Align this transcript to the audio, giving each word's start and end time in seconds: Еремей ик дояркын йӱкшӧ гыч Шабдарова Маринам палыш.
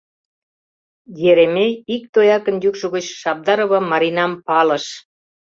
Еремей 1.29 1.71
ик 1.95 2.03
дояркын 2.13 2.55
йӱкшӧ 2.63 2.87
гыч 2.95 3.05
Шабдарова 3.21 3.79
Маринам 3.91 4.33
палыш. 4.47 4.85